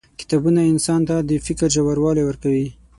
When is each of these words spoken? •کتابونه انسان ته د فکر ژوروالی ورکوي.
•کتابونه 0.19 0.61
انسان 0.71 1.01
ته 1.09 1.15
د 1.29 1.31
فکر 1.45 1.67
ژوروالی 1.75 2.23
ورکوي. 2.25 2.67